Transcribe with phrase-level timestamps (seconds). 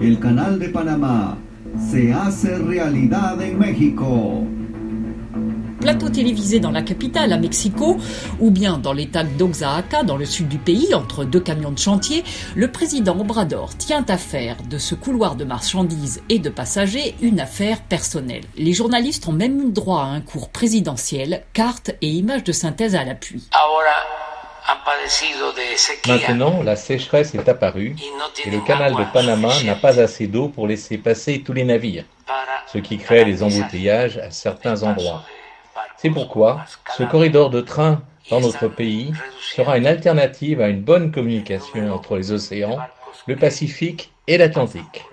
[0.00, 1.38] El canal de Panamá
[1.90, 4.44] se hace realidad en México.
[5.84, 7.98] plateau télévisé dans la capitale, à Mexico,
[8.40, 12.24] ou bien dans l'état d'Oaxaca, dans le sud du pays, entre deux camions de chantier,
[12.56, 17.38] le président Obrador tient à faire de ce couloir de marchandises et de passagers une
[17.38, 18.44] affaire personnelle.
[18.56, 22.94] Les journalistes ont même eu droit à un cours présidentiel, cartes et images de synthèse
[22.94, 23.46] à l'appui.
[26.06, 27.96] Maintenant, la sécheresse est apparue
[28.44, 32.04] et le canal de Panama n'a pas assez d'eau pour laisser passer tous les navires,
[32.72, 35.22] ce qui crée des embouteillages à certains endroits.
[35.98, 36.64] C'est pourquoi
[36.96, 42.16] ce corridor de train dans notre pays sera une alternative à une bonne communication entre
[42.16, 42.78] les océans,
[43.26, 45.04] le Pacifique et l'Atlantique.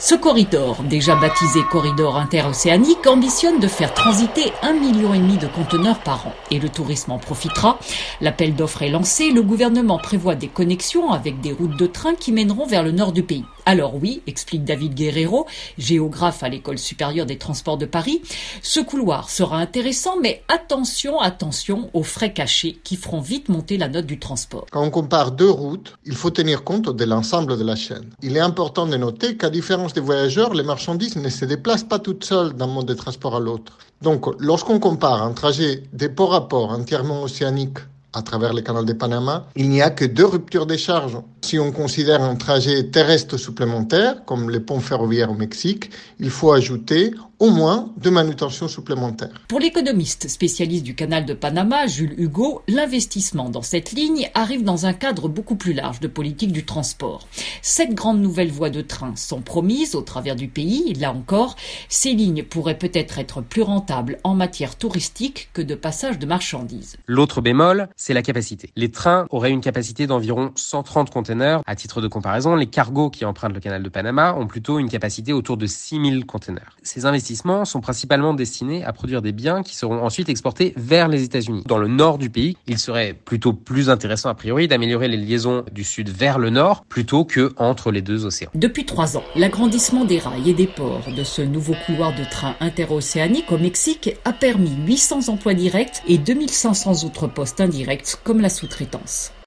[0.00, 5.46] Ce corridor, déjà baptisé corridor interocéanique, ambitionne de faire transiter un million et demi de
[5.46, 6.32] conteneurs par an.
[6.50, 7.78] Et le tourisme en profitera.
[8.20, 9.30] L'appel d'offres est lancé.
[9.30, 13.12] Le gouvernement prévoit des connexions avec des routes de train qui mèneront vers le nord
[13.12, 13.44] du pays.
[13.66, 15.46] Alors oui, explique David Guerrero,
[15.78, 18.20] géographe à l'école supérieure des transports de Paris,
[18.62, 23.88] ce couloir sera intéressant, mais attention, attention aux frais cachés qui feront vite monter la
[23.88, 24.66] note du transport.
[24.70, 28.10] Quand on compare deux routes, il faut tenir compte de l'ensemble de la chaîne.
[28.22, 29.48] Il est important de noter qu'à
[29.92, 33.40] des voyageurs, les marchandises ne se déplacent pas toutes seules d'un mode de transport à
[33.40, 33.78] l'autre.
[34.02, 37.78] Donc, lorsqu'on compare un trajet des port à port entièrement océanique
[38.14, 41.18] à travers le canal de Panama, il n'y a que deux ruptures des charges.
[41.42, 46.52] Si on considère un trajet terrestre supplémentaire, comme les ponts ferroviaires au Mexique, il faut
[46.52, 47.12] ajouter
[47.44, 49.28] au moins de manutention supplémentaire.
[49.48, 54.86] Pour l'économiste spécialiste du canal de Panama, Jules Hugo, l'investissement dans cette ligne arrive dans
[54.86, 57.28] un cadre beaucoup plus large de politique du transport.
[57.60, 60.94] Sept grandes nouvelles voies de train sont promises au travers du pays.
[60.94, 61.56] Là encore,
[61.90, 66.96] ces lignes pourraient peut-être être plus rentables en matière touristique que de passage de marchandises.
[67.06, 68.70] L'autre bémol, c'est la capacité.
[68.74, 71.60] Les trains auraient une capacité d'environ 130 containers.
[71.66, 74.88] À titre de comparaison, les cargos qui empruntent le canal de Panama ont plutôt une
[74.88, 76.78] capacité autour de 6000 containers.
[76.82, 81.62] Ces sont principalement destinés à produire des biens qui seront ensuite exportés vers les États-Unis.
[81.66, 85.64] Dans le nord du pays, il serait plutôt plus intéressant a priori d'améliorer les liaisons
[85.72, 88.50] du sud vers le nord plutôt que entre les deux océans.
[88.54, 92.54] Depuis trois ans, l'agrandissement des rails et des ports de ce nouveau couloir de train
[92.60, 98.48] interocéanique au Mexique a permis 800 emplois directs et 2500 autres postes indirects comme la
[98.48, 99.34] sous-traitance.